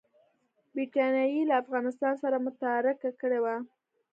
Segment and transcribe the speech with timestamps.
[0.73, 3.55] برټانیې له افغانستان سره متارکه کړې وه.